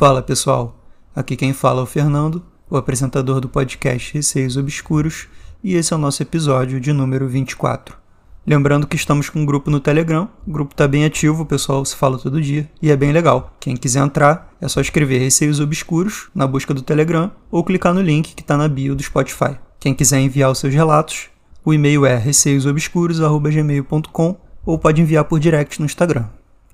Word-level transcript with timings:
Fala 0.00 0.22
pessoal, 0.22 0.80
aqui 1.14 1.36
quem 1.36 1.52
fala 1.52 1.80
é 1.80 1.82
o 1.82 1.86
Fernando, 1.86 2.42
o 2.70 2.76
apresentador 2.78 3.38
do 3.38 3.50
podcast 3.50 4.14
Receios 4.14 4.56
Obscuros, 4.56 5.28
e 5.62 5.74
esse 5.74 5.92
é 5.92 5.96
o 5.96 5.98
nosso 5.98 6.22
episódio 6.22 6.80
de 6.80 6.90
número 6.90 7.28
24. 7.28 7.98
Lembrando 8.46 8.86
que 8.86 8.96
estamos 8.96 9.28
com 9.28 9.40
um 9.40 9.44
grupo 9.44 9.70
no 9.70 9.78
Telegram, 9.78 10.26
o 10.46 10.50
grupo 10.50 10.72
está 10.72 10.88
bem 10.88 11.04
ativo, 11.04 11.42
o 11.42 11.46
pessoal 11.46 11.84
se 11.84 11.94
fala 11.94 12.18
todo 12.18 12.40
dia 12.40 12.66
e 12.80 12.90
é 12.90 12.96
bem 12.96 13.12
legal. 13.12 13.54
Quem 13.60 13.76
quiser 13.76 14.02
entrar 14.02 14.50
é 14.58 14.66
só 14.68 14.80
escrever 14.80 15.18
Receios 15.18 15.60
Obscuros 15.60 16.30
na 16.34 16.46
busca 16.46 16.72
do 16.72 16.80
Telegram 16.80 17.30
ou 17.50 17.62
clicar 17.62 17.92
no 17.92 18.00
link 18.00 18.34
que 18.34 18.40
está 18.40 18.56
na 18.56 18.68
bio 18.68 18.96
do 18.96 19.02
Spotify. 19.02 19.58
Quem 19.78 19.92
quiser 19.92 20.20
enviar 20.20 20.50
os 20.50 20.60
seus 20.60 20.72
relatos, 20.72 21.28
o 21.62 21.74
e-mail 21.74 22.06
é 22.06 22.16
receiosobscuros.gmail.com 22.16 24.40
ou 24.64 24.78
pode 24.78 25.02
enviar 25.02 25.24
por 25.24 25.38
direct 25.38 25.78
no 25.78 25.84
Instagram. 25.84 26.24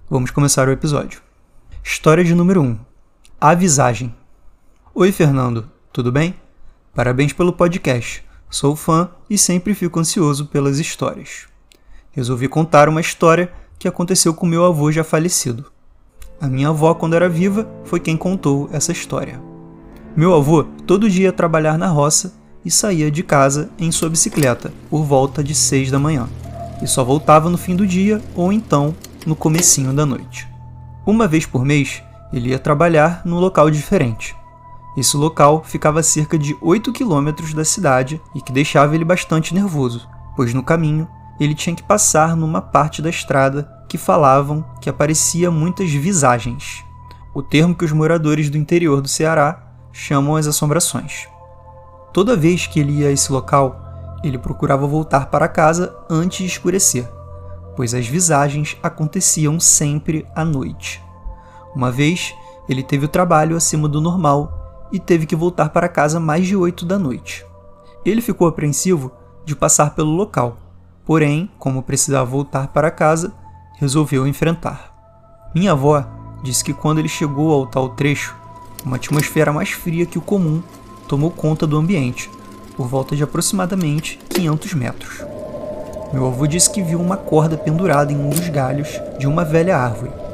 Vamos 0.08 0.30
começar 0.30 0.68
o 0.68 0.70
episódio. 0.70 1.20
História 1.82 2.22
de 2.22 2.32
número 2.32 2.62
1. 2.62 2.85
A 3.48 3.54
Visagem. 3.54 4.12
Oi, 4.92 5.12
Fernando, 5.12 5.70
tudo 5.92 6.10
bem? 6.10 6.34
Parabéns 6.92 7.32
pelo 7.32 7.52
podcast. 7.52 8.24
Sou 8.50 8.74
fã 8.74 9.08
e 9.30 9.38
sempre 9.38 9.72
fico 9.72 10.00
ansioso 10.00 10.46
pelas 10.46 10.80
histórias. 10.80 11.46
Resolvi 12.10 12.48
contar 12.48 12.88
uma 12.88 13.00
história 13.00 13.52
que 13.78 13.86
aconteceu 13.86 14.34
com 14.34 14.46
meu 14.46 14.64
avô 14.64 14.90
já 14.90 15.04
falecido. 15.04 15.66
A 16.40 16.48
minha 16.48 16.70
avó, 16.70 16.92
quando 16.92 17.14
era 17.14 17.28
viva, 17.28 17.70
foi 17.84 18.00
quem 18.00 18.16
contou 18.16 18.68
essa 18.72 18.90
história. 18.90 19.40
Meu 20.16 20.34
avô 20.34 20.64
todo 20.84 21.08
dia 21.08 21.26
ia 21.26 21.32
trabalhar 21.32 21.78
na 21.78 21.86
roça 21.86 22.34
e 22.64 22.70
saía 22.72 23.12
de 23.12 23.22
casa 23.22 23.70
em 23.78 23.92
sua 23.92 24.10
bicicleta 24.10 24.72
por 24.90 25.04
volta 25.04 25.44
de 25.44 25.54
seis 25.54 25.88
da 25.88 26.00
manhã 26.00 26.28
e 26.82 26.86
só 26.88 27.04
voltava 27.04 27.48
no 27.48 27.56
fim 27.56 27.76
do 27.76 27.86
dia 27.86 28.20
ou 28.34 28.52
então 28.52 28.92
no 29.24 29.36
comecinho 29.36 29.92
da 29.92 30.04
noite. 30.04 30.48
Uma 31.06 31.28
vez 31.28 31.46
por 31.46 31.64
mês, 31.64 32.02
ele 32.32 32.50
ia 32.50 32.58
trabalhar 32.58 33.22
num 33.24 33.38
local 33.38 33.70
diferente. 33.70 34.36
Esse 34.96 35.16
local 35.16 35.62
ficava 35.62 36.00
a 36.00 36.02
cerca 36.02 36.38
de 36.38 36.56
8 36.60 36.92
quilômetros 36.92 37.52
da 37.52 37.64
cidade 37.64 38.20
e 38.34 38.40
que 38.40 38.52
deixava 38.52 38.94
ele 38.94 39.04
bastante 39.04 39.54
nervoso, 39.54 40.08
pois 40.34 40.54
no 40.54 40.62
caminho 40.62 41.06
ele 41.38 41.54
tinha 41.54 41.76
que 41.76 41.82
passar 41.82 42.34
numa 42.34 42.62
parte 42.62 43.02
da 43.02 43.10
estrada 43.10 43.70
que 43.88 43.98
falavam 43.98 44.64
que 44.80 44.88
aparecia 44.88 45.50
muitas 45.50 45.90
visagens, 45.90 46.84
o 47.34 47.42
termo 47.42 47.74
que 47.74 47.84
os 47.84 47.92
moradores 47.92 48.48
do 48.48 48.56
interior 48.56 49.02
do 49.02 49.08
Ceará 49.08 49.62
chamam 49.92 50.36
as 50.36 50.46
assombrações. 50.46 51.28
Toda 52.12 52.36
vez 52.36 52.66
que 52.66 52.80
ele 52.80 53.00
ia 53.00 53.08
a 53.08 53.12
esse 53.12 53.30
local, 53.30 53.78
ele 54.24 54.38
procurava 54.38 54.86
voltar 54.86 55.26
para 55.26 55.46
casa 55.46 55.94
antes 56.08 56.38
de 56.38 56.46
escurecer, 56.46 57.06
pois 57.76 57.92
as 57.92 58.06
visagens 58.06 58.76
aconteciam 58.82 59.60
sempre 59.60 60.26
à 60.34 60.42
noite. 60.42 61.05
Uma 61.76 61.92
vez, 61.92 62.34
ele 62.66 62.82
teve 62.82 63.04
o 63.04 63.08
trabalho 63.08 63.54
acima 63.54 63.86
do 63.86 64.00
normal 64.00 64.88
e 64.90 64.98
teve 64.98 65.26
que 65.26 65.36
voltar 65.36 65.68
para 65.68 65.90
casa 65.90 66.18
mais 66.18 66.46
de 66.46 66.56
oito 66.56 66.86
da 66.86 66.98
noite. 66.98 67.44
Ele 68.02 68.22
ficou 68.22 68.48
apreensivo 68.48 69.12
de 69.44 69.54
passar 69.54 69.90
pelo 69.90 70.10
local, 70.10 70.56
porém, 71.04 71.50
como 71.58 71.82
precisava 71.82 72.24
voltar 72.24 72.68
para 72.68 72.90
casa, 72.90 73.30
resolveu 73.74 74.26
enfrentar. 74.26 74.90
Minha 75.54 75.72
avó 75.72 76.02
disse 76.42 76.64
que 76.64 76.72
quando 76.72 76.98
ele 76.98 77.10
chegou 77.10 77.52
ao 77.52 77.66
tal 77.66 77.90
trecho, 77.90 78.34
uma 78.82 78.96
atmosfera 78.96 79.52
mais 79.52 79.68
fria 79.68 80.06
que 80.06 80.16
o 80.16 80.22
comum 80.22 80.62
tomou 81.06 81.30
conta 81.30 81.66
do 81.66 81.76
ambiente, 81.76 82.30
por 82.74 82.88
volta 82.88 83.14
de 83.14 83.22
aproximadamente 83.22 84.18
500 84.30 84.72
metros. 84.72 85.24
Meu 86.10 86.26
avô 86.26 86.46
disse 86.46 86.70
que 86.70 86.82
viu 86.82 86.98
uma 86.98 87.18
corda 87.18 87.58
pendurada 87.58 88.14
em 88.14 88.16
um 88.16 88.30
dos 88.30 88.48
galhos 88.48 88.98
de 89.18 89.26
uma 89.26 89.44
velha 89.44 89.76
árvore 89.76 90.24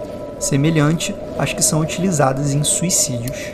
semelhante 0.42 1.14
às 1.38 1.52
que 1.52 1.62
são 1.62 1.80
utilizadas 1.80 2.52
em 2.52 2.62
suicídios. 2.64 3.52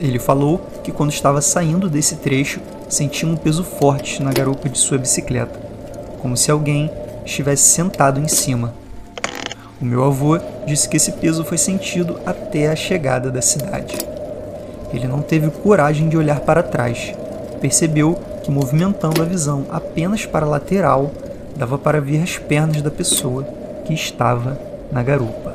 Ele 0.00 0.18
falou 0.18 0.60
que 0.82 0.92
quando 0.92 1.12
estava 1.12 1.40
saindo 1.40 1.88
desse 1.88 2.16
trecho, 2.16 2.60
sentia 2.88 3.28
um 3.28 3.36
peso 3.36 3.62
forte 3.62 4.22
na 4.22 4.32
garupa 4.32 4.68
de 4.68 4.76
sua 4.76 4.98
bicicleta, 4.98 5.58
como 6.20 6.36
se 6.36 6.50
alguém 6.50 6.90
estivesse 7.24 7.62
sentado 7.62 8.20
em 8.20 8.28
cima. 8.28 8.74
O 9.80 9.84
meu 9.84 10.04
avô 10.04 10.38
disse 10.66 10.88
que 10.88 10.96
esse 10.96 11.12
peso 11.12 11.44
foi 11.44 11.58
sentido 11.58 12.20
até 12.26 12.68
a 12.68 12.76
chegada 12.76 13.30
da 13.30 13.40
cidade. 13.40 13.96
Ele 14.92 15.06
não 15.06 15.22
teve 15.22 15.50
coragem 15.50 16.08
de 16.08 16.16
olhar 16.16 16.40
para 16.40 16.62
trás. 16.62 17.14
Percebeu 17.60 18.18
que, 18.42 18.50
movimentando 18.50 19.22
a 19.22 19.24
visão 19.24 19.66
apenas 19.70 20.26
para 20.26 20.44
a 20.44 20.48
lateral, 20.48 21.10
dava 21.56 21.78
para 21.78 22.00
ver 22.00 22.22
as 22.22 22.36
pernas 22.36 22.82
da 22.82 22.90
pessoa 22.90 23.44
que 23.84 23.94
estava 23.94 24.58
na 24.92 25.02
garupa. 25.02 25.53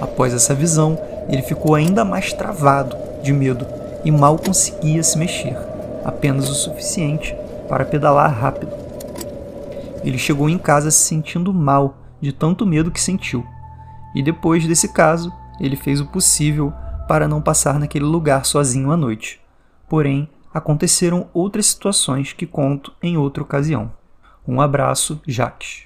Após 0.00 0.32
essa 0.32 0.54
visão, 0.54 0.98
ele 1.28 1.42
ficou 1.42 1.74
ainda 1.74 2.04
mais 2.04 2.32
travado 2.32 2.96
de 3.22 3.32
medo 3.32 3.66
e 4.04 4.10
mal 4.10 4.38
conseguia 4.38 5.02
se 5.02 5.18
mexer, 5.18 5.56
apenas 6.04 6.48
o 6.48 6.54
suficiente 6.54 7.36
para 7.68 7.84
pedalar 7.84 8.32
rápido. 8.32 8.72
Ele 10.02 10.18
chegou 10.18 10.48
em 10.48 10.58
casa 10.58 10.90
se 10.90 11.04
sentindo 11.04 11.52
mal 11.52 11.98
de 12.20 12.32
tanto 12.32 12.66
medo 12.66 12.90
que 12.90 13.00
sentiu, 13.00 13.44
e 14.14 14.22
depois 14.22 14.66
desse 14.66 14.88
caso, 14.88 15.32
ele 15.60 15.76
fez 15.76 16.00
o 16.00 16.06
possível 16.06 16.72
para 17.06 17.28
não 17.28 17.42
passar 17.42 17.78
naquele 17.78 18.04
lugar 18.04 18.44
sozinho 18.44 18.90
à 18.90 18.96
noite. 18.96 19.40
Porém, 19.88 20.28
aconteceram 20.52 21.28
outras 21.32 21.66
situações 21.66 22.32
que 22.32 22.46
conto 22.46 22.92
em 23.02 23.16
outra 23.16 23.42
ocasião. 23.42 23.92
Um 24.46 24.60
abraço, 24.60 25.20
Jaques. 25.26 25.84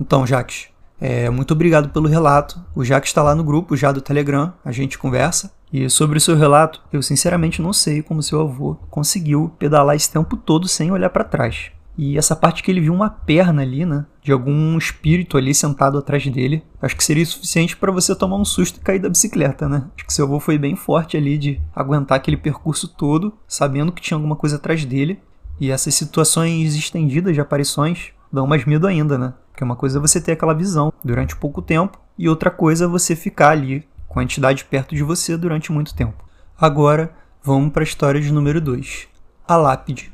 Então, 0.00 0.26
Jaques, 0.26 0.68
é, 1.00 1.28
muito 1.30 1.52
obrigado 1.52 1.90
pelo 1.90 2.08
relato. 2.08 2.60
O 2.74 2.82
Jack 2.82 3.06
está 3.06 3.22
lá 3.22 3.34
no 3.34 3.44
grupo 3.44 3.76
já 3.76 3.92
do 3.92 4.00
Telegram, 4.00 4.52
a 4.64 4.72
gente 4.72 4.98
conversa. 4.98 5.52
E 5.72 5.90
sobre 5.90 6.18
o 6.18 6.20
seu 6.20 6.36
relato, 6.36 6.80
eu 6.92 7.02
sinceramente 7.02 7.60
não 7.60 7.72
sei 7.72 8.02
como 8.02 8.22
seu 8.22 8.40
avô 8.40 8.76
conseguiu 8.88 9.52
pedalar 9.58 9.96
esse 9.96 10.10
tempo 10.10 10.36
todo 10.36 10.68
sem 10.68 10.90
olhar 10.90 11.10
para 11.10 11.24
trás. 11.24 11.70
E 11.98 12.18
essa 12.18 12.36
parte 12.36 12.62
que 12.62 12.70
ele 12.70 12.80
viu 12.80 12.92
uma 12.92 13.08
perna 13.08 13.62
ali, 13.62 13.86
né? 13.86 14.04
De 14.22 14.30
algum 14.30 14.76
espírito 14.76 15.36
ali 15.38 15.54
sentado 15.54 15.98
atrás 15.98 16.26
dele. 16.26 16.62
Acho 16.80 16.94
que 16.94 17.02
seria 17.02 17.24
suficiente 17.24 17.76
para 17.76 17.90
você 17.90 18.14
tomar 18.14 18.36
um 18.36 18.44
susto 18.44 18.78
e 18.78 18.80
cair 18.80 18.98
da 18.98 19.08
bicicleta, 19.08 19.68
né? 19.68 19.86
Acho 19.96 20.06
que 20.06 20.12
seu 20.12 20.26
avô 20.26 20.38
foi 20.38 20.58
bem 20.58 20.76
forte 20.76 21.16
ali 21.16 21.38
de 21.38 21.60
aguentar 21.74 22.16
aquele 22.16 22.36
percurso 22.36 22.86
todo, 22.86 23.32
sabendo 23.48 23.92
que 23.92 24.02
tinha 24.02 24.16
alguma 24.16 24.36
coisa 24.36 24.56
atrás 24.56 24.84
dele. 24.84 25.20
E 25.58 25.70
essas 25.70 25.94
situações 25.94 26.74
estendidas 26.74 27.34
de 27.34 27.40
aparições 27.40 28.10
dão 28.30 28.46
mais 28.46 28.64
medo 28.66 28.86
ainda, 28.86 29.16
né? 29.16 29.32
Porque 29.56 29.64
uma 29.64 29.74
coisa 29.74 29.98
é 29.98 30.00
você 30.02 30.20
ter 30.20 30.32
aquela 30.32 30.52
visão 30.52 30.92
durante 31.02 31.34
pouco 31.34 31.62
tempo 31.62 31.98
e 32.18 32.28
outra 32.28 32.50
coisa 32.50 32.84
é 32.84 32.86
você 32.86 33.16
ficar 33.16 33.52
ali 33.52 33.88
com 34.06 34.20
a 34.20 34.22
entidade 34.22 34.62
perto 34.66 34.94
de 34.94 35.02
você 35.02 35.34
durante 35.34 35.72
muito 35.72 35.94
tempo. 35.94 36.22
Agora, 36.60 37.10
vamos 37.42 37.72
para 37.72 37.82
a 37.82 37.84
história 37.84 38.20
de 38.20 38.30
número 38.30 38.60
2. 38.60 39.08
A 39.48 39.56
lápide. 39.56 40.12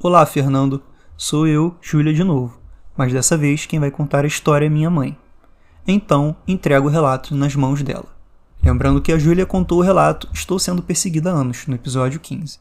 Olá, 0.00 0.24
Fernando. 0.24 0.80
Sou 1.16 1.48
eu, 1.48 1.74
Júlia 1.82 2.14
de 2.14 2.22
novo, 2.22 2.60
mas 2.96 3.12
dessa 3.12 3.36
vez 3.36 3.66
quem 3.66 3.80
vai 3.80 3.90
contar 3.90 4.22
a 4.22 4.28
história 4.28 4.66
é 4.66 4.68
minha 4.68 4.88
mãe. 4.88 5.18
Então, 5.84 6.36
entrego 6.46 6.86
o 6.86 6.90
relato 6.90 7.34
nas 7.34 7.56
mãos 7.56 7.82
dela. 7.82 8.14
Lembrando 8.62 9.02
que 9.02 9.10
a 9.10 9.18
Júlia 9.18 9.46
contou 9.46 9.78
o 9.78 9.82
relato 9.82 10.28
Estou 10.32 10.60
sendo 10.60 10.80
perseguida 10.80 11.32
há 11.32 11.34
anos, 11.34 11.66
no 11.66 11.74
episódio 11.74 12.20
15. 12.20 12.60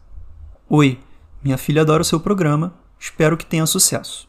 Oi, 0.68 0.98
minha 1.44 1.56
filha 1.60 1.84
adora 1.84 2.02
o 2.02 2.06
seu 2.06 2.20
programa, 2.20 2.74
espero 3.00 3.38
que 3.38 3.46
tenha 3.46 3.68
sucesso. 3.68 4.28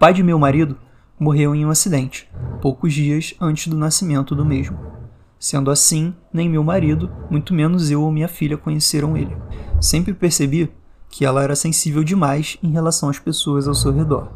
Pai 0.00 0.12
de 0.12 0.24
meu 0.24 0.36
marido 0.36 0.76
morreu 1.18 1.54
em 1.54 1.66
um 1.66 1.70
acidente, 1.70 2.28
poucos 2.60 2.92
dias 2.92 3.34
antes 3.40 3.68
do 3.68 3.76
nascimento 3.76 4.34
do 4.34 4.44
mesmo. 4.44 4.78
Sendo 5.38 5.70
assim, 5.70 6.14
nem 6.32 6.48
meu 6.48 6.64
marido, 6.64 7.10
muito 7.30 7.54
menos 7.54 7.90
eu 7.90 8.02
ou 8.02 8.10
minha 8.10 8.28
filha 8.28 8.56
conheceram 8.56 9.16
ele. 9.16 9.36
Sempre 9.80 10.12
percebi 10.12 10.70
que 11.08 11.24
ela 11.24 11.42
era 11.42 11.54
sensível 11.54 12.02
demais 12.02 12.58
em 12.62 12.70
relação 12.70 13.08
às 13.08 13.18
pessoas 13.18 13.68
ao 13.68 13.74
seu 13.74 13.92
redor. 13.92 14.32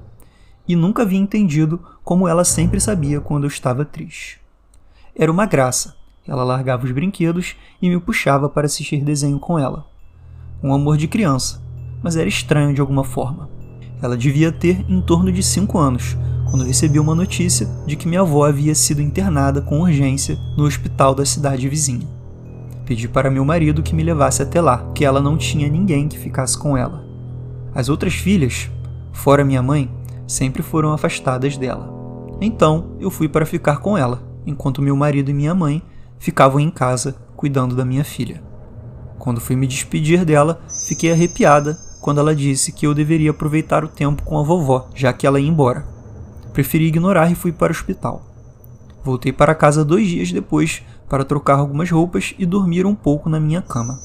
E 0.66 0.76
nunca 0.76 1.02
havia 1.02 1.18
entendido 1.18 1.80
como 2.04 2.28
ela 2.28 2.44
sempre 2.44 2.80
sabia 2.80 3.20
quando 3.20 3.44
eu 3.44 3.48
estava 3.48 3.84
triste. 3.84 4.40
Era 5.14 5.30
uma 5.30 5.46
graça. 5.46 5.96
Ela 6.26 6.44
largava 6.44 6.84
os 6.84 6.92
brinquedos 6.92 7.56
e 7.80 7.88
me 7.88 8.00
puxava 8.00 8.48
para 8.48 8.66
assistir 8.66 9.02
desenho 9.02 9.40
com 9.40 9.58
ela. 9.58 9.84
Um 10.62 10.72
amor 10.72 10.96
de 10.96 11.08
criança, 11.08 11.60
mas 12.00 12.16
era 12.16 12.28
estranho 12.28 12.72
de 12.72 12.80
alguma 12.80 13.02
forma. 13.02 13.50
Ela 14.00 14.16
devia 14.16 14.52
ter 14.52 14.84
em 14.88 15.00
torno 15.00 15.32
de 15.32 15.42
5 15.42 15.76
anos, 15.78 16.16
quando 16.52 16.66
recebi 16.66 17.00
uma 17.00 17.14
notícia 17.14 17.66
de 17.86 17.96
que 17.96 18.06
minha 18.06 18.20
avó 18.20 18.44
havia 18.44 18.74
sido 18.74 19.00
internada 19.00 19.62
com 19.62 19.80
urgência 19.80 20.38
no 20.54 20.64
hospital 20.64 21.14
da 21.14 21.24
cidade 21.24 21.66
vizinha. 21.66 22.06
Pedi 22.84 23.08
para 23.08 23.30
meu 23.30 23.42
marido 23.42 23.82
que 23.82 23.94
me 23.94 24.02
levasse 24.02 24.42
até 24.42 24.60
lá, 24.60 24.92
que 24.94 25.02
ela 25.02 25.18
não 25.18 25.38
tinha 25.38 25.66
ninguém 25.66 26.08
que 26.08 26.18
ficasse 26.18 26.58
com 26.58 26.76
ela. 26.76 27.06
As 27.74 27.88
outras 27.88 28.12
filhas, 28.12 28.70
fora 29.14 29.46
minha 29.46 29.62
mãe, 29.62 29.90
sempre 30.26 30.62
foram 30.62 30.92
afastadas 30.92 31.56
dela. 31.56 31.90
Então 32.38 32.96
eu 33.00 33.10
fui 33.10 33.30
para 33.30 33.46
ficar 33.46 33.78
com 33.78 33.96
ela, 33.96 34.22
enquanto 34.44 34.82
meu 34.82 34.94
marido 34.94 35.30
e 35.30 35.34
minha 35.34 35.54
mãe 35.54 35.80
ficavam 36.18 36.60
em 36.60 36.70
casa 36.70 37.16
cuidando 37.34 37.74
da 37.74 37.84
minha 37.86 38.04
filha. 38.04 38.42
Quando 39.18 39.40
fui 39.40 39.56
me 39.56 39.66
despedir 39.66 40.22
dela, 40.22 40.60
fiquei 40.86 41.12
arrepiada 41.12 41.78
quando 42.02 42.20
ela 42.20 42.36
disse 42.36 42.72
que 42.72 42.86
eu 42.86 42.92
deveria 42.92 43.30
aproveitar 43.30 43.82
o 43.86 43.88
tempo 43.88 44.22
com 44.22 44.38
a 44.38 44.42
vovó, 44.42 44.90
já 44.94 45.14
que 45.14 45.26
ela 45.26 45.40
ia 45.40 45.48
embora. 45.48 45.91
Preferi 46.52 46.86
ignorar 46.86 47.30
e 47.30 47.34
fui 47.34 47.52
para 47.52 47.72
o 47.72 47.76
hospital. 47.76 48.22
Voltei 49.04 49.32
para 49.32 49.54
casa 49.54 49.84
dois 49.84 50.06
dias 50.06 50.30
depois 50.30 50.82
para 51.08 51.24
trocar 51.24 51.58
algumas 51.58 51.90
roupas 51.90 52.34
e 52.38 52.46
dormir 52.46 52.86
um 52.86 52.94
pouco 52.94 53.28
na 53.28 53.40
minha 53.40 53.60
cama. 53.60 53.98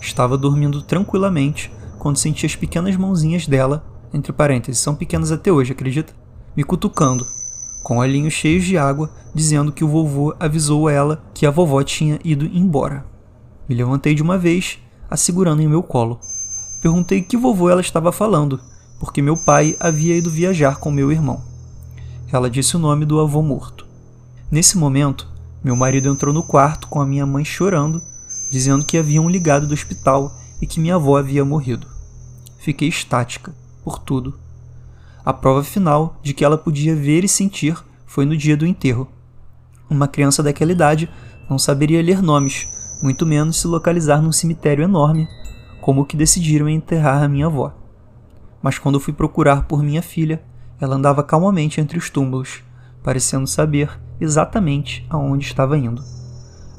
Estava 0.00 0.38
dormindo 0.38 0.82
tranquilamente 0.82 1.70
quando 1.98 2.18
senti 2.18 2.44
as 2.44 2.54
pequenas 2.54 2.96
mãozinhas 2.96 3.46
dela, 3.46 3.84
entre 4.12 4.32
parênteses, 4.32 4.80
são 4.80 4.94
pequenas 4.94 5.32
até 5.32 5.50
hoje, 5.50 5.72
acredita? 5.72 6.12
Me 6.56 6.62
cutucando, 6.62 7.26
com 7.82 7.98
olhinhos 7.98 8.34
cheios 8.34 8.64
de 8.64 8.76
água, 8.76 9.10
dizendo 9.34 9.72
que 9.72 9.82
o 9.82 9.88
vovô 9.88 10.34
avisou 10.38 10.88
ela 10.88 11.24
que 11.32 11.46
a 11.46 11.50
vovó 11.50 11.82
tinha 11.82 12.18
ido 12.22 12.44
embora. 12.46 13.04
Me 13.68 13.74
levantei 13.74 14.14
de 14.14 14.22
uma 14.22 14.38
vez, 14.38 14.78
a 15.10 15.16
segurando 15.16 15.62
em 15.62 15.68
meu 15.68 15.82
colo. 15.82 16.20
Perguntei 16.82 17.22
que 17.22 17.36
vovô 17.36 17.70
ela 17.70 17.80
estava 17.80 18.12
falando, 18.12 18.60
porque 19.00 19.22
meu 19.22 19.36
pai 19.36 19.76
havia 19.80 20.16
ido 20.16 20.30
viajar 20.30 20.76
com 20.76 20.90
meu 20.90 21.10
irmão. 21.10 21.53
Ela 22.34 22.50
disse 22.50 22.74
o 22.74 22.80
nome 22.80 23.04
do 23.04 23.20
avô 23.20 23.40
morto. 23.40 23.86
Nesse 24.50 24.76
momento, 24.76 25.28
meu 25.62 25.76
marido 25.76 26.08
entrou 26.08 26.34
no 26.34 26.42
quarto 26.42 26.88
com 26.88 27.00
a 27.00 27.06
minha 27.06 27.24
mãe 27.24 27.44
chorando, 27.44 28.02
dizendo 28.50 28.84
que 28.84 28.98
haviam 28.98 29.30
ligado 29.30 29.68
do 29.68 29.72
hospital 29.72 30.32
e 30.60 30.66
que 30.66 30.80
minha 30.80 30.96
avó 30.96 31.16
havia 31.16 31.44
morrido. 31.44 31.86
Fiquei 32.58 32.88
estática 32.88 33.54
por 33.84 34.00
tudo. 34.00 34.36
A 35.24 35.32
prova 35.32 35.62
final 35.62 36.18
de 36.24 36.34
que 36.34 36.44
ela 36.44 36.58
podia 36.58 36.96
ver 36.96 37.22
e 37.22 37.28
sentir 37.28 37.78
foi 38.04 38.26
no 38.26 38.36
dia 38.36 38.56
do 38.56 38.66
enterro. 38.66 39.06
Uma 39.88 40.08
criança 40.08 40.42
daquela 40.42 40.72
idade 40.72 41.08
não 41.48 41.56
saberia 41.56 42.02
ler 42.02 42.20
nomes, 42.20 42.66
muito 43.00 43.24
menos 43.24 43.60
se 43.60 43.68
localizar 43.68 44.20
num 44.20 44.32
cemitério 44.32 44.82
enorme, 44.82 45.28
como 45.80 46.00
o 46.00 46.04
que 46.04 46.16
decidiram 46.16 46.68
enterrar 46.68 47.22
a 47.22 47.28
minha 47.28 47.46
avó. 47.46 47.72
Mas 48.60 48.76
quando 48.76 48.98
fui 48.98 49.12
procurar 49.12 49.68
por 49.68 49.84
minha 49.84 50.02
filha, 50.02 50.42
ela 50.80 50.96
andava 50.96 51.22
calmamente 51.22 51.80
entre 51.80 51.98
os 51.98 52.10
túmulos, 52.10 52.62
parecendo 53.02 53.46
saber 53.46 53.90
exatamente 54.20 55.06
aonde 55.08 55.46
estava 55.46 55.78
indo. 55.78 56.02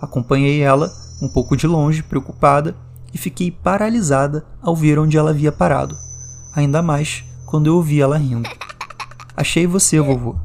Acompanhei 0.01 0.62
ela, 0.62 0.92
um 1.21 1.27
pouco 1.27 1.56
de 1.56 1.68
longe, 1.68 2.03
preocupada, 2.03 2.75
e 3.13 3.18
fiquei 3.18 3.50
paralisada 3.50 4.45
ao 4.62 4.75
ver 4.75 5.00
onde 5.00 5.18
ela 5.18 5.30
havia 5.30 5.51
parado, 5.51 5.95
ainda 6.53 6.81
mais 6.81 7.24
quando 7.45 7.68
eu 7.68 7.75
ouvi 7.75 8.01
ela 8.01 8.18
rindo. 8.18 8.50
Achei 9.38 9.65
você, 9.65 10.00
vovô. 10.00 10.36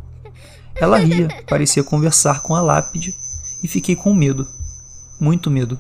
Ela 0.74 0.98
ria, 0.98 1.28
parecia 1.48 1.82
conversar 1.82 2.42
com 2.42 2.54
a 2.54 2.60
lápide, 2.60 3.14
e 3.62 3.68
fiquei 3.68 3.96
com 3.96 4.14
medo, 4.14 4.46
muito 5.20 5.50
medo. 5.50 5.78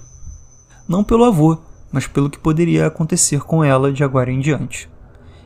Não 0.88 1.04
pelo 1.04 1.24
avô, 1.24 1.58
mas 1.92 2.06
pelo 2.06 2.28
que 2.28 2.38
poderia 2.38 2.86
acontecer 2.86 3.40
com 3.40 3.64
ela 3.64 3.92
de 3.92 4.04
agora 4.04 4.30
em 4.30 4.40
diante. 4.40 4.88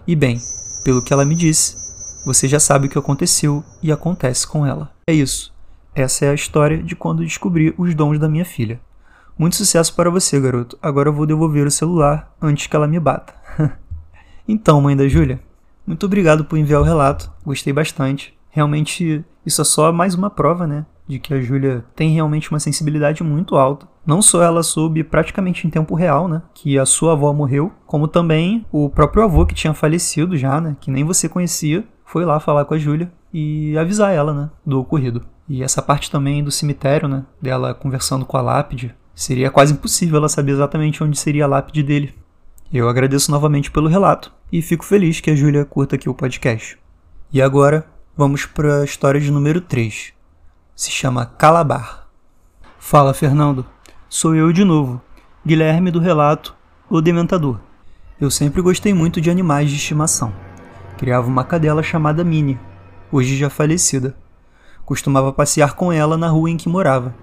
E 0.06 0.16
bem, 0.16 0.40
pelo 0.84 1.02
que 1.02 1.12
ela 1.12 1.24
me 1.24 1.34
disse, 1.34 1.83
você 2.24 2.48
já 2.48 2.58
sabe 2.58 2.86
o 2.86 2.90
que 2.90 2.98
aconteceu 2.98 3.62
e 3.82 3.92
acontece 3.92 4.46
com 4.46 4.66
ela. 4.66 4.90
É 5.06 5.12
isso. 5.12 5.52
Essa 5.94 6.26
é 6.26 6.30
a 6.30 6.34
história 6.34 6.82
de 6.82 6.96
quando 6.96 7.22
descobri 7.22 7.74
os 7.78 7.94
dons 7.94 8.18
da 8.18 8.28
minha 8.28 8.44
filha. 8.44 8.80
Muito 9.38 9.56
sucesso 9.56 9.94
para 9.94 10.10
você, 10.10 10.40
garoto. 10.40 10.78
Agora 10.80 11.08
eu 11.08 11.12
vou 11.12 11.26
devolver 11.26 11.66
o 11.66 11.70
celular 11.70 12.32
antes 12.40 12.66
que 12.66 12.74
ela 12.74 12.88
me 12.88 12.98
bata. 12.98 13.34
então, 14.48 14.80
mãe 14.80 14.96
da 14.96 15.06
Júlia, 15.08 15.40
muito 15.86 16.06
obrigado 16.06 16.44
por 16.44 16.58
enviar 16.58 16.80
o 16.80 16.84
relato. 16.84 17.30
Gostei 17.44 17.72
bastante. 17.72 18.32
Realmente, 18.50 19.24
isso 19.44 19.60
é 19.60 19.64
só 19.64 19.92
mais 19.92 20.14
uma 20.14 20.30
prova, 20.30 20.66
né? 20.66 20.86
De 21.06 21.18
que 21.18 21.34
a 21.34 21.40
Júlia 21.40 21.84
tem 21.94 22.10
realmente 22.10 22.50
uma 22.50 22.60
sensibilidade 22.60 23.22
muito 23.22 23.56
alta. 23.56 23.86
Não 24.06 24.22
só 24.22 24.42
ela 24.42 24.62
soube 24.62 25.04
praticamente 25.04 25.66
em 25.66 25.70
tempo 25.70 25.94
real, 25.94 26.28
né? 26.28 26.42
Que 26.54 26.78
a 26.78 26.86
sua 26.86 27.12
avó 27.12 27.32
morreu, 27.32 27.72
como 27.86 28.08
também 28.08 28.64
o 28.72 28.88
próprio 28.88 29.24
avô 29.24 29.44
que 29.44 29.54
tinha 29.54 29.74
falecido 29.74 30.36
já, 30.36 30.60
né? 30.60 30.76
Que 30.80 30.90
nem 30.90 31.04
você 31.04 31.28
conhecia, 31.28 31.84
foi 32.14 32.24
lá 32.24 32.38
falar 32.38 32.64
com 32.64 32.74
a 32.74 32.78
Júlia 32.78 33.10
e 33.32 33.76
avisar 33.76 34.14
ela, 34.14 34.32
né? 34.32 34.50
Do 34.64 34.78
ocorrido. 34.78 35.22
E 35.48 35.64
essa 35.64 35.82
parte 35.82 36.08
também 36.08 36.44
do 36.44 36.50
cemitério, 36.52 37.08
né? 37.08 37.24
Dela 37.42 37.74
conversando 37.74 38.24
com 38.24 38.36
a 38.36 38.40
lápide. 38.40 38.94
Seria 39.16 39.50
quase 39.50 39.72
impossível 39.72 40.18
ela 40.18 40.28
saber 40.28 40.52
exatamente 40.52 41.02
onde 41.02 41.18
seria 41.18 41.44
a 41.44 41.48
lápide 41.48 41.82
dele. 41.82 42.14
Eu 42.72 42.88
agradeço 42.88 43.32
novamente 43.32 43.68
pelo 43.68 43.88
relato 43.88 44.32
e 44.52 44.62
fico 44.62 44.84
feliz 44.84 45.18
que 45.18 45.28
a 45.28 45.34
Júlia 45.34 45.64
curta 45.64 45.96
aqui 45.96 46.08
o 46.08 46.14
podcast. 46.14 46.78
E 47.32 47.42
agora, 47.42 47.84
vamos 48.16 48.46
para 48.46 48.82
a 48.82 48.84
história 48.84 49.20
de 49.20 49.32
número 49.32 49.60
3. 49.60 50.12
Se 50.76 50.92
chama 50.92 51.26
Calabar. 51.26 52.06
Fala, 52.78 53.12
Fernando. 53.12 53.66
Sou 54.08 54.36
eu 54.36 54.52
de 54.52 54.62
novo, 54.62 55.02
Guilherme 55.44 55.90
do 55.90 55.98
relato 55.98 56.54
O 56.88 57.00
Dementador. 57.00 57.58
Eu 58.20 58.30
sempre 58.30 58.62
gostei 58.62 58.94
muito 58.94 59.20
de 59.20 59.32
animais 59.32 59.68
de 59.68 59.74
estimação. 59.74 60.32
Criava 60.96 61.26
uma 61.26 61.42
cadela 61.42 61.82
chamada 61.82 62.22
Minnie, 62.22 62.58
hoje 63.10 63.36
já 63.36 63.50
falecida. 63.50 64.16
Costumava 64.84 65.32
passear 65.32 65.74
com 65.74 65.92
ela 65.92 66.16
na 66.16 66.28
rua 66.28 66.50
em 66.50 66.56
que 66.56 66.68
morava. 66.68 67.14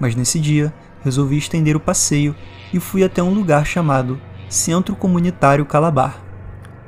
Mas 0.00 0.14
nesse 0.14 0.40
dia, 0.40 0.72
resolvi 1.02 1.36
estender 1.36 1.76
o 1.76 1.80
passeio 1.80 2.34
e 2.72 2.80
fui 2.80 3.04
até 3.04 3.22
um 3.22 3.34
lugar 3.34 3.66
chamado 3.66 4.18
Centro 4.48 4.96
Comunitário 4.96 5.66
Calabar, 5.66 6.22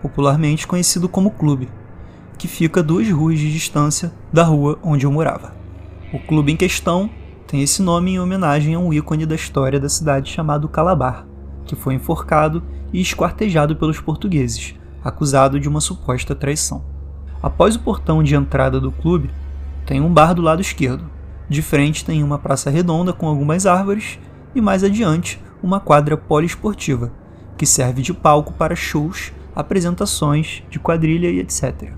popularmente 0.00 0.66
conhecido 0.66 1.08
como 1.08 1.30
Clube, 1.30 1.68
que 2.38 2.48
fica 2.48 2.82
duas 2.82 3.08
ruas 3.10 3.38
de 3.38 3.52
distância 3.52 4.12
da 4.32 4.44
rua 4.44 4.78
onde 4.82 5.04
eu 5.04 5.12
morava. 5.12 5.54
O 6.12 6.18
clube 6.18 6.52
em 6.52 6.56
questão 6.56 7.10
tem 7.46 7.62
esse 7.62 7.82
nome 7.82 8.12
em 8.12 8.20
homenagem 8.20 8.74
a 8.74 8.78
um 8.78 8.92
ícone 8.92 9.26
da 9.26 9.34
história 9.34 9.78
da 9.78 9.88
cidade 9.88 10.30
chamado 10.30 10.68
Calabar, 10.68 11.26
que 11.66 11.76
foi 11.76 11.94
enforcado 11.94 12.62
e 12.92 13.00
esquartejado 13.00 13.76
pelos 13.76 14.00
portugueses, 14.00 14.74
acusado 15.04 15.60
de 15.60 15.68
uma 15.68 15.80
suposta 15.80 16.34
traição. 16.34 16.82
Após 17.42 17.76
o 17.76 17.80
portão 17.80 18.22
de 18.22 18.34
entrada 18.34 18.80
do 18.80 18.90
clube, 18.90 19.30
tem 19.84 20.00
um 20.00 20.12
bar 20.12 20.32
do 20.32 20.40
lado 20.40 20.62
esquerdo. 20.62 21.04
De 21.48 21.60
frente 21.60 22.04
tem 22.04 22.24
uma 22.24 22.38
praça 22.38 22.70
redonda 22.70 23.12
com 23.12 23.28
algumas 23.28 23.66
árvores 23.66 24.18
e 24.54 24.60
mais 24.62 24.82
adiante 24.82 25.38
uma 25.62 25.78
quadra 25.78 26.16
poliesportiva, 26.16 27.12
que 27.58 27.66
serve 27.66 28.00
de 28.00 28.14
palco 28.14 28.54
para 28.54 28.74
shows, 28.74 29.32
apresentações 29.54 30.62
de 30.70 30.78
quadrilha 30.78 31.28
e 31.28 31.38
etc. 31.38 31.92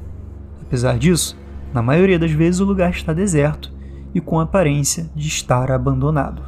Apesar 0.60 0.98
disso, 0.98 1.38
na 1.72 1.80
maioria 1.80 2.18
das 2.18 2.32
vezes 2.32 2.60
o 2.60 2.64
lugar 2.64 2.90
está 2.90 3.12
deserto 3.12 3.72
e 4.12 4.20
com 4.20 4.40
aparência 4.40 5.08
de 5.14 5.28
estar 5.28 5.70
abandonado. 5.70 6.42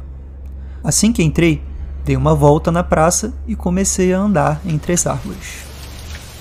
Assim 0.83 1.13
que 1.13 1.23
entrei, 1.23 1.61
dei 2.03 2.17
uma 2.17 2.35
volta 2.35 2.71
na 2.71 2.83
praça 2.83 3.33
e 3.47 3.55
comecei 3.55 4.13
a 4.13 4.19
andar 4.19 4.59
entre 4.65 4.93
as 4.93 5.07
árvores. 5.07 5.68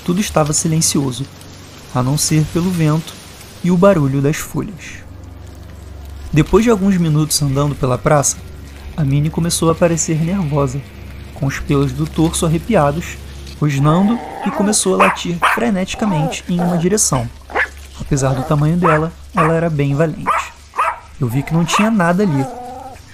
Tudo 0.09 0.23
estava 0.23 0.55
silencioso, 0.55 1.27
a 1.95 2.03
não 2.03 2.17
ser 2.17 2.43
pelo 2.47 2.71
vento 2.71 3.13
e 3.63 3.71
o 3.71 3.77
barulho 3.77 4.23
das 4.23 4.39
folhas. 4.39 5.05
Depois 6.33 6.65
de 6.65 6.71
alguns 6.71 6.97
minutos 6.97 7.43
andando 7.43 7.75
pela 7.75 7.99
praça, 7.99 8.39
a 8.97 9.05
Minnie 9.05 9.29
começou 9.29 9.71
a 9.71 9.75
parecer 9.75 10.19
nervosa 10.25 10.81
com 11.35 11.45
os 11.45 11.61
pelos 11.61 11.93
do 11.93 12.07
torso 12.07 12.47
arrepiados, 12.47 13.19
rosnando 13.61 14.19
e 14.47 14.51
começou 14.51 14.95
a 14.95 15.05
latir 15.05 15.37
freneticamente 15.55 16.43
em 16.49 16.59
uma 16.59 16.79
direção. 16.79 17.29
Apesar 18.01 18.33
do 18.33 18.45
tamanho 18.45 18.79
dela, 18.79 19.13
ela 19.37 19.53
era 19.53 19.69
bem 19.69 19.95
valente. 19.95 20.25
Eu 21.21 21.29
vi 21.29 21.43
que 21.43 21.53
não 21.53 21.67
tinha 21.67 21.91
nada 21.91 22.23
ali. 22.23 22.47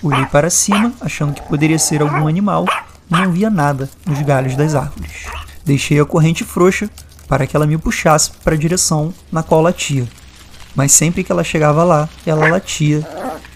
Olhei 0.01 0.27
para 0.27 0.49
cima, 0.49 0.93
achando 1.01 1.35
que 1.35 1.43
poderia 1.43 1.77
ser 1.77 2.03
algum 2.03 2.29
animal, 2.29 2.65
e 3.11 3.15
não 3.15 3.33
via 3.33 3.51
nada 3.51 3.91
nos 4.07 4.23
galhos 4.23 4.55
das 4.55 4.77
árvores. 4.77 5.44
Deixei 5.65 5.99
a 5.99 6.05
corrente 6.05 6.45
frouxa 6.45 6.91
para 7.27 7.47
que 7.47 7.57
ela 7.57 7.67
me 7.67 7.79
puxasse 7.79 8.31
para 8.43 8.55
a 8.55 8.59
direção 8.59 9.13
na 9.33 9.43
qual 9.43 9.63
latia. 9.63 10.07
Mas 10.75 10.93
sempre 10.93 11.25
que 11.25 11.33
ela 11.33 11.45
chegava 11.45 11.85
lá, 11.85 12.09
ela 12.27 12.49
latia 12.49 13.07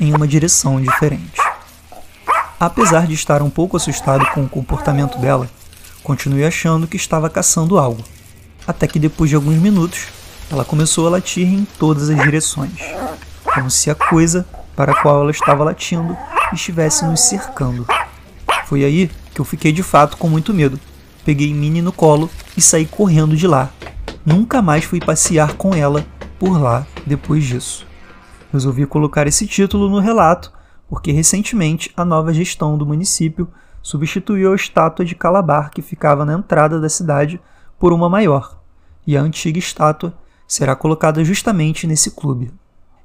em 0.00 0.14
uma 0.14 0.26
direção 0.26 0.80
diferente. 0.80 1.40
Apesar 2.58 3.06
de 3.06 3.14
estar 3.14 3.42
um 3.42 3.50
pouco 3.50 3.76
assustado 3.76 4.24
com 4.32 4.42
o 4.42 4.48
comportamento 4.48 5.18
dela, 5.18 5.48
continuei 6.02 6.46
achando 6.46 6.86
que 6.86 6.96
estava 6.96 7.28
caçando 7.28 7.78
algo. 7.78 8.02
Até 8.66 8.86
que 8.86 8.98
depois 8.98 9.30
de 9.30 9.36
alguns 9.36 9.56
minutos, 9.56 10.06
ela 10.50 10.64
começou 10.64 11.06
a 11.06 11.10
latir 11.10 11.46
em 11.46 11.66
todas 11.78 12.08
as 12.08 12.16
direções, 12.16 12.80
como 13.44 13.70
se 13.70 13.90
a 13.90 13.94
coisa 13.94 14.46
para 14.74 14.92
a 14.92 15.02
qual 15.02 15.22
ela 15.22 15.30
estava 15.30 15.64
latindo 15.64 16.16
estivesse 16.52 17.04
nos 17.04 17.20
cercando. 17.20 17.86
Foi 18.66 18.84
aí 18.84 19.10
que 19.34 19.40
eu 19.40 19.44
fiquei 19.44 19.72
de 19.72 19.82
fato 19.82 20.16
com 20.16 20.28
muito 20.28 20.54
medo. 20.54 20.80
Peguei 21.28 21.52
Minnie 21.52 21.82
no 21.82 21.92
colo 21.92 22.30
e 22.56 22.60
saí 22.62 22.86
correndo 22.86 23.36
de 23.36 23.46
lá. 23.46 23.70
Nunca 24.24 24.62
mais 24.62 24.84
fui 24.84 24.98
passear 24.98 25.58
com 25.58 25.74
ela 25.74 26.06
por 26.38 26.58
lá 26.58 26.86
depois 27.06 27.44
disso. 27.44 27.86
Resolvi 28.50 28.86
colocar 28.86 29.26
esse 29.26 29.46
título 29.46 29.90
no 29.90 29.98
relato 29.98 30.50
porque 30.88 31.12
recentemente 31.12 31.92
a 31.94 32.02
nova 32.02 32.32
gestão 32.32 32.78
do 32.78 32.86
município 32.86 33.46
substituiu 33.82 34.54
a 34.54 34.56
estátua 34.56 35.04
de 35.04 35.14
Calabar 35.14 35.70
que 35.70 35.82
ficava 35.82 36.24
na 36.24 36.32
entrada 36.32 36.80
da 36.80 36.88
cidade 36.88 37.38
por 37.78 37.92
uma 37.92 38.08
maior, 38.08 38.58
e 39.06 39.14
a 39.14 39.20
antiga 39.20 39.58
estátua 39.58 40.14
será 40.46 40.74
colocada 40.74 41.22
justamente 41.22 41.86
nesse 41.86 42.12
clube. 42.12 42.50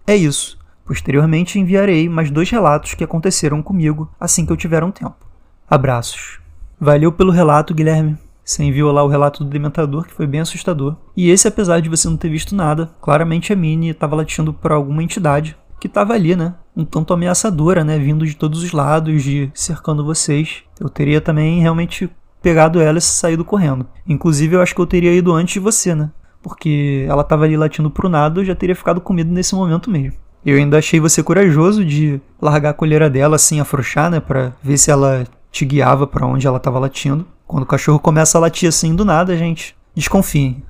É 0.08 0.15
isso. 0.15 0.58
Posteriormente 0.86 1.60
enviarei 1.60 2.08
mais 2.08 2.32
dois 2.32 2.50
relatos 2.50 2.94
que 2.94 3.03
aconteceram 3.03 3.62
comigo 3.62 4.10
assim 4.18 4.46
que 4.46 4.53
eu 4.53 4.58
tiver 4.58 4.82
um 4.82 4.92
tempo. 4.92 5.27
Abraços. 5.70 6.42
Valeu 6.83 7.13
pelo 7.13 7.31
relato, 7.31 7.73
Guilherme. 7.73 8.17
Você 8.43 8.61
enviou 8.61 8.91
lá 8.91 9.01
o 9.01 9.07
relato 9.07 9.41
do 9.41 9.49
Dementador, 9.49 10.05
que 10.05 10.13
foi 10.13 10.27
bem 10.27 10.41
assustador. 10.41 10.97
E 11.15 11.29
esse, 11.29 11.47
apesar 11.47 11.79
de 11.79 11.87
você 11.87 12.09
não 12.09 12.17
ter 12.17 12.27
visto 12.27 12.53
nada, 12.53 12.89
claramente 13.01 13.53
a 13.53 13.55
Minnie 13.55 13.91
estava 13.91 14.17
latindo 14.17 14.53
por 14.53 14.73
alguma 14.73 15.01
entidade 15.01 15.55
que 15.79 15.87
estava 15.87 16.11
ali, 16.11 16.35
né? 16.35 16.55
um 16.75 16.83
tanto 16.83 17.13
ameaçadora, 17.13 17.85
né? 17.85 17.97
Vindo 17.97 18.25
de 18.25 18.35
todos 18.35 18.61
os 18.63 18.73
lados, 18.73 19.23
de 19.23 19.49
cercando 19.53 20.03
vocês. 20.03 20.63
Eu 20.77 20.89
teria 20.89 21.21
também 21.21 21.61
realmente 21.61 22.09
pegado 22.41 22.81
ela 22.81 22.97
e 22.97 23.01
saído 23.01 23.45
correndo. 23.45 23.87
Inclusive, 24.05 24.57
eu 24.57 24.61
acho 24.61 24.75
que 24.75 24.81
eu 24.81 24.85
teria 24.85 25.13
ido 25.13 25.31
antes 25.31 25.53
de 25.53 25.59
você, 25.61 25.95
né? 25.95 26.11
Porque 26.41 27.05
ela 27.07 27.23
tava 27.23 27.45
ali 27.45 27.55
latindo 27.55 27.89
pro 27.89 28.09
nada, 28.09 28.41
eu 28.41 28.45
já 28.45 28.55
teria 28.55 28.75
ficado 28.75 28.99
com 28.99 29.13
medo 29.13 29.31
nesse 29.31 29.55
momento 29.55 29.89
mesmo. 29.89 30.19
Eu 30.45 30.57
ainda 30.57 30.79
achei 30.79 30.99
você 30.99 31.23
corajoso 31.23 31.85
de 31.85 32.19
largar 32.41 32.71
a 32.71 32.73
colheira 32.73 33.09
dela 33.09 33.37
assim, 33.37 33.61
afrouxar, 33.61 34.11
né? 34.11 34.19
Pra 34.19 34.51
ver 34.61 34.77
se 34.77 34.91
ela 34.91 35.25
te 35.53 35.65
guiava 35.65 36.07
para 36.07 36.25
onde 36.25 36.48
ela 36.48 36.60
tava 36.60 36.79
latindo. 36.79 37.27
Quando 37.45 37.63
o 37.63 37.67
cachorro 37.67 38.00
começa 38.00 38.38
a 38.38 38.41
latir 38.41 38.67
assim 38.67 38.95
do 38.95 39.05
nada, 39.05 39.38
gente, 39.38 39.77
desconfiem. 39.95 40.63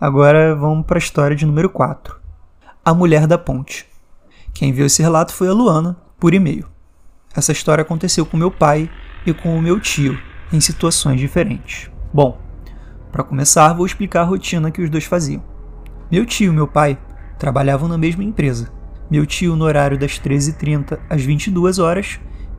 Agora 0.00 0.54
vamos 0.54 0.84
para 0.84 0.96
a 0.96 0.98
história 0.98 1.36
de 1.36 1.46
número 1.46 1.70
4. 1.70 2.16
A 2.84 2.92
Mulher 2.92 3.28
da 3.28 3.38
Ponte. 3.38 3.86
Quem 4.52 4.72
viu 4.72 4.86
esse 4.86 5.00
relato 5.00 5.32
foi 5.32 5.48
a 5.48 5.52
Luana, 5.52 5.96
por 6.18 6.34
e-mail. 6.34 6.66
Essa 7.36 7.52
história 7.52 7.82
aconteceu 7.82 8.26
com 8.26 8.36
meu 8.36 8.50
pai 8.50 8.90
e 9.24 9.32
com 9.32 9.56
o 9.56 9.62
meu 9.62 9.78
tio, 9.78 10.18
em 10.52 10.60
situações 10.60 11.20
diferentes. 11.20 11.88
Bom, 12.12 12.40
para 13.12 13.22
começar, 13.22 13.72
vou 13.74 13.86
explicar 13.86 14.22
a 14.22 14.24
rotina 14.24 14.72
que 14.72 14.82
os 14.82 14.90
dois 14.90 15.04
faziam. 15.04 15.42
Meu 16.10 16.26
tio 16.26 16.52
e 16.52 16.54
meu 16.54 16.66
pai 16.66 16.98
trabalhavam 17.38 17.88
na 17.88 17.96
mesma 17.96 18.24
empresa. 18.24 18.72
Meu 19.08 19.24
tio 19.24 19.54
no 19.54 19.64
horário 19.64 19.96
das 19.96 20.18
13h30 20.18 20.98
às 21.08 21.22
22 21.22 21.78
horas 21.78 22.18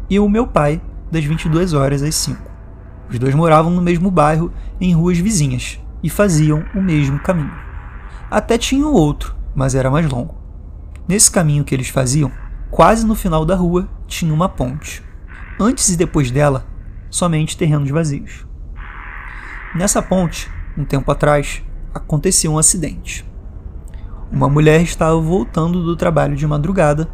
e 0.10 0.18
o 0.18 0.30
meu 0.30 0.48
pai 0.48 0.82
das 1.12 1.24
22 1.24 1.74
horas 1.74 2.04
às 2.04 2.16
5. 2.16 2.42
Os 3.10 3.18
dois 3.18 3.34
moravam 3.34 3.72
no 3.72 3.82
mesmo 3.82 4.12
bairro, 4.12 4.52
em 4.80 4.94
ruas 4.94 5.18
vizinhas, 5.18 5.80
e 6.04 6.10
faziam 6.10 6.66
o 6.76 6.82
mesmo 6.82 7.20
caminho. 7.20 7.54
Até 8.30 8.58
tinha 8.58 8.86
outro, 8.86 9.36
mas 9.56 9.76
era 9.76 9.90
mais 9.90 10.10
longo. 10.10 10.36
Nesse 11.08 11.32
caminho 11.32 11.64
que 11.64 11.74
eles 11.74 11.88
faziam, 11.88 12.32
quase 12.70 13.06
no 13.06 13.16
final 13.16 13.46
da 13.46 13.56
rua 13.56 13.88
tinha 14.06 14.34
uma 14.34 14.50
ponte. 14.50 15.02
Antes 15.60 15.90
e 15.90 15.98
depois 15.98 16.30
dela, 16.30 16.66
somente 17.10 17.58
terrenos 17.58 17.90
vazios. 17.90 18.46
Nessa 19.74 20.02
ponte, 20.02 20.52
um 20.78 20.84
tempo 20.84 21.10
atrás, 21.12 21.64
aconteceu 21.94 22.52
um 22.52 22.58
acidente. 22.58 23.26
Uma 24.32 24.50
mulher 24.50 24.82
estava 24.82 25.20
voltando 25.20 25.84
do 25.84 25.96
trabalho 25.96 26.36
de 26.36 26.46
madrugada 26.46 27.10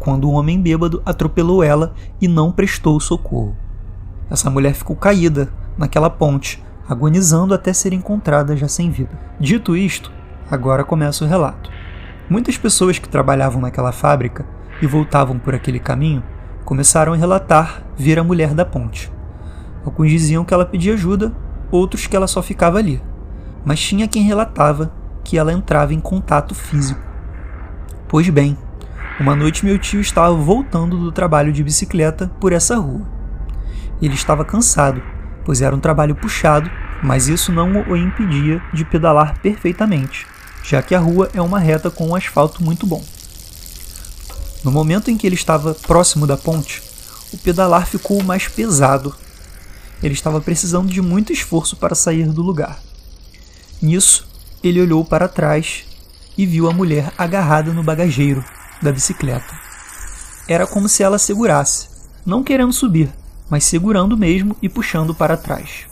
quando 0.00 0.28
um 0.28 0.32
homem 0.32 0.60
bêbado 0.60 1.02
atropelou 1.04 1.62
ela 1.62 1.92
e 2.20 2.26
não 2.26 2.50
prestou 2.50 2.98
socorro. 2.98 3.54
Essa 4.30 4.48
mulher 4.48 4.72
ficou 4.72 4.96
caída 4.96 5.52
naquela 5.76 6.08
ponte, 6.08 6.60
agonizando 6.88 7.52
até 7.52 7.72
ser 7.72 7.92
encontrada 7.92 8.56
já 8.56 8.66
sem 8.66 8.90
vida. 8.90 9.16
Dito 9.38 9.76
isto, 9.76 10.10
agora 10.50 10.82
começa 10.82 11.24
o 11.24 11.28
relato. 11.28 11.70
Muitas 12.30 12.56
pessoas 12.56 12.98
que 12.98 13.08
trabalhavam 13.08 13.60
naquela 13.60 13.92
fábrica 13.92 14.46
e 14.80 14.86
voltavam 14.86 15.38
por 15.38 15.54
aquele 15.54 15.78
caminho 15.78 16.24
começaram 16.64 17.12
a 17.12 17.16
relatar 17.16 17.82
ver 17.96 18.18
a 18.18 18.24
mulher 18.24 18.54
da 18.54 18.64
ponte. 18.64 19.12
Alguns 19.84 20.10
diziam 20.10 20.44
que 20.44 20.54
ela 20.54 20.64
pedia 20.64 20.94
ajuda, 20.94 21.32
outros 21.70 22.06
que 22.06 22.16
ela 22.16 22.26
só 22.26 22.42
ficava 22.42 22.78
ali. 22.78 23.02
Mas 23.64 23.80
tinha 23.80 24.08
quem 24.08 24.22
relatava 24.22 24.92
que 25.22 25.36
ela 25.36 25.52
entrava 25.52 25.92
em 25.92 26.00
contato 26.00 26.54
físico. 26.54 27.00
Pois 28.08 28.28
bem, 28.30 28.56
uma 29.20 29.36
noite 29.36 29.64
meu 29.64 29.78
tio 29.78 30.00
estava 30.00 30.34
voltando 30.34 30.98
do 30.98 31.12
trabalho 31.12 31.52
de 31.52 31.62
bicicleta 31.62 32.28
por 32.40 32.52
essa 32.52 32.76
rua. 32.76 33.06
Ele 34.02 34.14
estava 34.14 34.44
cansado 34.44 35.02
pois 35.44 35.62
era 35.62 35.74
um 35.74 35.80
trabalho 35.80 36.14
puxado, 36.14 36.70
mas 37.02 37.28
isso 37.28 37.52
não 37.52 37.82
o 37.88 37.96
impedia 37.96 38.62
de 38.72 38.84
pedalar 38.84 39.38
perfeitamente, 39.40 40.26
já 40.62 40.82
que 40.82 40.94
a 40.94 40.98
rua 40.98 41.30
é 41.34 41.40
uma 41.40 41.58
reta 41.58 41.90
com 41.90 42.08
um 42.08 42.14
asfalto 42.14 42.62
muito 42.62 42.86
bom. 42.86 43.04
No 44.62 44.70
momento 44.70 45.10
em 45.10 45.16
que 45.16 45.26
ele 45.26 45.34
estava 45.34 45.74
próximo 45.74 46.26
da 46.26 46.36
ponte, 46.36 46.82
o 47.32 47.38
pedalar 47.38 47.86
ficou 47.86 48.22
mais 48.22 48.48
pesado. 48.48 49.14
Ele 50.02 50.14
estava 50.14 50.40
precisando 50.40 50.88
de 50.88 51.00
muito 51.00 51.32
esforço 51.32 51.76
para 51.76 51.94
sair 51.94 52.28
do 52.28 52.42
lugar. 52.42 52.78
Nisso, 53.80 54.28
ele 54.62 54.80
olhou 54.80 55.04
para 55.04 55.28
trás 55.28 55.84
e 56.36 56.44
viu 56.44 56.68
a 56.68 56.72
mulher 56.72 57.12
agarrada 57.16 57.72
no 57.72 57.82
bagageiro 57.82 58.44
da 58.80 58.92
bicicleta. 58.92 59.54
Era 60.48 60.66
como 60.66 60.88
se 60.88 61.02
ela 61.02 61.18
segurasse, 61.18 61.88
não 62.24 62.42
querendo 62.42 62.72
subir, 62.72 63.10
mas 63.48 63.64
segurando 63.64 64.16
mesmo 64.16 64.56
e 64.62 64.68
puxando 64.68 65.14
para 65.14 65.36
trás. 65.36 65.86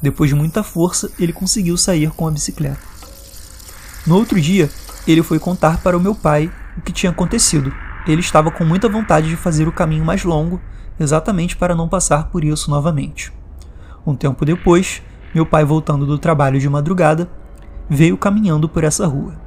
Depois 0.00 0.30
de 0.30 0.36
muita 0.36 0.62
força, 0.62 1.10
ele 1.18 1.32
conseguiu 1.32 1.76
sair 1.76 2.10
com 2.10 2.26
a 2.26 2.30
bicicleta. 2.30 2.80
No 4.06 4.16
outro 4.16 4.40
dia, 4.40 4.68
ele 5.06 5.22
foi 5.22 5.38
contar 5.38 5.80
para 5.80 5.96
o 5.96 6.00
meu 6.00 6.14
pai 6.14 6.50
o 6.76 6.80
que 6.80 6.92
tinha 6.92 7.10
acontecido. 7.10 7.72
Ele 8.06 8.20
estava 8.20 8.50
com 8.50 8.64
muita 8.64 8.88
vontade 8.88 9.28
de 9.28 9.36
fazer 9.36 9.68
o 9.68 9.72
caminho 9.72 10.04
mais 10.04 10.24
longo, 10.24 10.60
exatamente 10.98 11.56
para 11.56 11.74
não 11.74 11.88
passar 11.88 12.28
por 12.28 12.44
isso 12.44 12.68
novamente. 12.68 13.32
Um 14.04 14.16
tempo 14.16 14.44
depois, 14.44 15.00
meu 15.32 15.46
pai, 15.46 15.64
voltando 15.64 16.04
do 16.04 16.18
trabalho 16.18 16.58
de 16.58 16.68
madrugada, 16.68 17.30
veio 17.88 18.18
caminhando 18.18 18.68
por 18.68 18.82
essa 18.82 19.06
rua. 19.06 19.40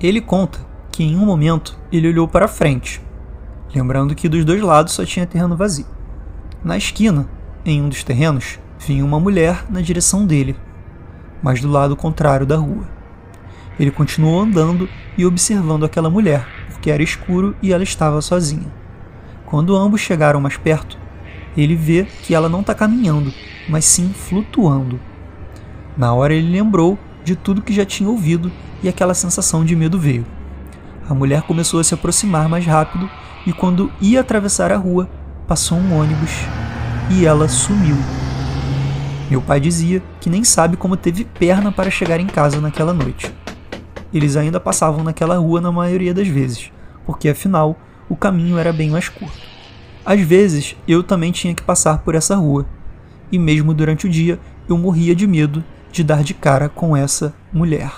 Ele 0.00 0.20
conta 0.20 0.73
que 0.94 1.02
em 1.02 1.16
um 1.16 1.26
momento 1.26 1.76
ele 1.90 2.06
olhou 2.06 2.28
para 2.28 2.46
frente, 2.46 3.02
lembrando 3.74 4.14
que 4.14 4.28
dos 4.28 4.44
dois 4.44 4.62
lados 4.62 4.92
só 4.92 5.04
tinha 5.04 5.26
terreno 5.26 5.56
vazio. 5.56 5.86
Na 6.62 6.76
esquina, 6.76 7.28
em 7.64 7.82
um 7.82 7.88
dos 7.88 8.04
terrenos, 8.04 8.60
vinha 8.78 9.04
uma 9.04 9.18
mulher 9.18 9.64
na 9.68 9.80
direção 9.80 10.24
dele, 10.24 10.54
mas 11.42 11.60
do 11.60 11.68
lado 11.68 11.96
contrário 11.96 12.46
da 12.46 12.54
rua. 12.54 12.86
Ele 13.76 13.90
continuou 13.90 14.40
andando 14.40 14.88
e 15.18 15.26
observando 15.26 15.84
aquela 15.84 16.08
mulher, 16.08 16.46
porque 16.68 16.92
era 16.92 17.02
escuro 17.02 17.56
e 17.60 17.72
ela 17.72 17.82
estava 17.82 18.22
sozinha. 18.22 18.72
Quando 19.46 19.74
ambos 19.74 20.00
chegaram 20.00 20.40
mais 20.40 20.56
perto, 20.56 20.96
ele 21.56 21.74
vê 21.74 22.06
que 22.22 22.36
ela 22.36 22.48
não 22.48 22.60
está 22.60 22.72
caminhando, 22.72 23.34
mas 23.68 23.84
sim 23.84 24.12
flutuando. 24.14 25.00
Na 25.96 26.14
hora 26.14 26.32
ele 26.32 26.52
lembrou 26.52 26.96
de 27.24 27.34
tudo 27.34 27.62
que 27.62 27.74
já 27.74 27.84
tinha 27.84 28.08
ouvido 28.08 28.52
e 28.80 28.88
aquela 28.88 29.12
sensação 29.12 29.64
de 29.64 29.74
medo 29.74 29.98
veio. 29.98 30.24
A 31.08 31.14
mulher 31.14 31.42
começou 31.42 31.80
a 31.80 31.84
se 31.84 31.92
aproximar 31.92 32.48
mais 32.48 32.64
rápido 32.64 33.08
e, 33.46 33.52
quando 33.52 33.92
ia 34.00 34.20
atravessar 34.20 34.72
a 34.72 34.76
rua, 34.76 35.08
passou 35.46 35.76
um 35.76 35.98
ônibus 35.98 36.30
e 37.10 37.26
ela 37.26 37.48
sumiu. 37.48 37.96
Meu 39.30 39.42
pai 39.42 39.60
dizia 39.60 40.02
que 40.20 40.30
nem 40.30 40.44
sabe 40.44 40.76
como 40.76 40.96
teve 40.96 41.24
perna 41.24 41.70
para 41.70 41.90
chegar 41.90 42.20
em 42.20 42.26
casa 42.26 42.60
naquela 42.60 42.94
noite. 42.94 43.34
Eles 44.12 44.36
ainda 44.36 44.60
passavam 44.60 45.02
naquela 45.04 45.36
rua 45.36 45.60
na 45.60 45.72
maioria 45.72 46.14
das 46.14 46.28
vezes, 46.28 46.70
porque 47.04 47.28
afinal 47.28 47.76
o 48.08 48.16
caminho 48.16 48.58
era 48.58 48.72
bem 48.72 48.90
mais 48.90 49.08
curto. 49.08 49.40
Às 50.06 50.20
vezes 50.20 50.76
eu 50.86 51.02
também 51.02 51.32
tinha 51.32 51.54
que 51.54 51.62
passar 51.62 51.98
por 51.98 52.14
essa 52.14 52.36
rua, 52.36 52.66
e 53.32 53.38
mesmo 53.38 53.74
durante 53.74 54.06
o 54.06 54.10
dia 54.10 54.38
eu 54.68 54.78
morria 54.78 55.14
de 55.14 55.26
medo 55.26 55.64
de 55.90 56.02
dar 56.02 56.22
de 56.22 56.34
cara 56.34 56.68
com 56.68 56.96
essa 56.96 57.34
mulher. 57.52 57.92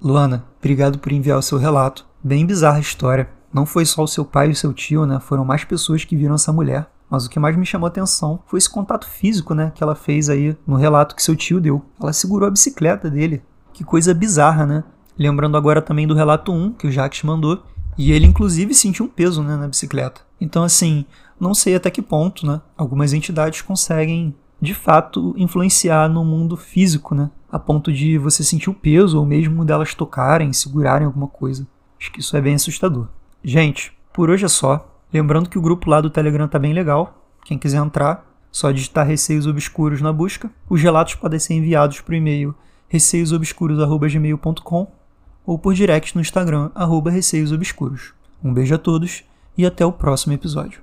Luana, 0.00 0.44
obrigado 0.58 0.98
por 0.98 1.12
enviar 1.12 1.38
o 1.38 1.42
seu 1.42 1.58
relato. 1.58 2.07
Bem 2.22 2.44
bizarra 2.44 2.78
a 2.78 2.80
história. 2.80 3.28
Não 3.52 3.64
foi 3.64 3.84
só 3.84 4.02
o 4.02 4.08
seu 4.08 4.24
pai 4.24 4.48
e 4.48 4.52
o 4.52 4.56
seu 4.56 4.72
tio, 4.72 5.06
né? 5.06 5.20
Foram 5.20 5.44
mais 5.44 5.64
pessoas 5.64 6.04
que 6.04 6.16
viram 6.16 6.34
essa 6.34 6.52
mulher. 6.52 6.88
Mas 7.10 7.24
o 7.24 7.30
que 7.30 7.38
mais 7.38 7.56
me 7.56 7.64
chamou 7.64 7.86
a 7.86 7.88
atenção 7.88 8.40
foi 8.46 8.58
esse 8.58 8.68
contato 8.68 9.08
físico, 9.08 9.54
né, 9.54 9.72
que 9.74 9.82
ela 9.82 9.94
fez 9.94 10.28
aí 10.28 10.54
no 10.66 10.76
relato 10.76 11.16
que 11.16 11.22
seu 11.22 11.34
tio 11.34 11.60
deu. 11.60 11.82
Ela 12.00 12.12
segurou 12.12 12.46
a 12.46 12.50
bicicleta 12.50 13.08
dele. 13.08 13.42
Que 13.72 13.82
coisa 13.82 14.12
bizarra, 14.12 14.66
né? 14.66 14.84
Lembrando 15.18 15.56
agora 15.56 15.80
também 15.80 16.06
do 16.06 16.14
relato 16.14 16.52
1 16.52 16.74
que 16.74 16.86
o 16.86 16.92
Jacques 16.92 17.22
mandou, 17.22 17.62
e 17.96 18.12
ele 18.12 18.26
inclusive 18.26 18.74
sentiu 18.74 19.06
um 19.06 19.08
peso, 19.08 19.42
né, 19.42 19.56
na 19.56 19.66
bicicleta. 19.66 20.20
Então 20.40 20.62
assim, 20.62 21.06
não 21.40 21.54
sei 21.54 21.74
até 21.74 21.90
que 21.90 22.02
ponto, 22.02 22.46
né, 22.46 22.60
algumas 22.76 23.12
entidades 23.12 23.62
conseguem 23.62 24.34
de 24.60 24.74
fato 24.74 25.34
influenciar 25.36 26.08
no 26.08 26.24
mundo 26.24 26.56
físico, 26.56 27.14
né, 27.14 27.30
a 27.50 27.58
ponto 27.58 27.92
de 27.92 28.18
você 28.18 28.44
sentir 28.44 28.68
o 28.68 28.74
peso 28.74 29.18
ou 29.18 29.24
mesmo 29.24 29.64
delas 29.64 29.94
tocarem, 29.94 30.52
segurarem 30.52 31.06
alguma 31.06 31.26
coisa. 31.26 31.66
Acho 32.00 32.12
que 32.12 32.20
isso 32.20 32.36
é 32.36 32.40
bem 32.40 32.54
assustador. 32.54 33.08
Gente, 33.42 33.92
por 34.12 34.30
hoje 34.30 34.44
é 34.44 34.48
só. 34.48 34.94
Lembrando 35.12 35.48
que 35.48 35.58
o 35.58 35.62
grupo 35.62 35.88
lá 35.88 36.00
do 36.00 36.10
Telegram 36.10 36.46
tá 36.46 36.58
bem 36.58 36.72
legal. 36.72 37.26
Quem 37.44 37.58
quiser 37.58 37.78
entrar, 37.78 38.26
só 38.50 38.70
digitar 38.70 39.06
Receios 39.06 39.46
Obscuros 39.46 40.00
na 40.00 40.12
busca. 40.12 40.50
Os 40.68 40.82
relatos 40.82 41.14
podem 41.14 41.38
ser 41.38 41.54
enviados 41.54 42.00
por 42.00 42.14
e-mail 42.14 42.54
receiosobscuros.gmail.com 42.88 44.92
ou 45.46 45.58
por 45.58 45.74
direct 45.74 46.14
no 46.14 46.20
Instagram, 46.20 46.70
arroba 46.74 47.10
Receios 47.10 47.52
Obscuros. 47.52 48.12
Um 48.44 48.52
beijo 48.52 48.74
a 48.74 48.78
todos 48.78 49.24
e 49.56 49.64
até 49.64 49.84
o 49.84 49.92
próximo 49.92 50.34
episódio. 50.34 50.80